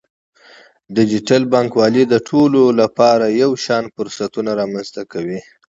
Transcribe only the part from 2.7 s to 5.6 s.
لپاره یو شان فرصتونه رامنځته کوي.